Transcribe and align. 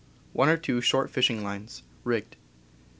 One 0.33 0.49
or 0.49 0.57
two 0.57 0.81
short 0.81 1.11
fishing 1.11 1.43
lines, 1.43 1.83
rigged. 2.03 2.35